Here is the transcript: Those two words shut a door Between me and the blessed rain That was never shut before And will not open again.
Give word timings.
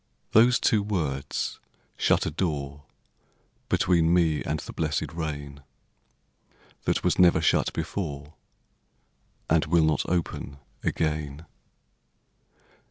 Those 0.31 0.59
two 0.59 0.81
words 0.81 1.59
shut 1.95 2.25
a 2.25 2.31
door 2.31 2.85
Between 3.69 4.11
me 4.11 4.43
and 4.43 4.59
the 4.59 4.73
blessed 4.73 5.13
rain 5.13 5.61
That 6.85 7.03
was 7.03 7.19
never 7.19 7.39
shut 7.39 7.71
before 7.73 8.33
And 9.47 9.67
will 9.67 9.85
not 9.85 10.09
open 10.09 10.57
again. 10.81 11.45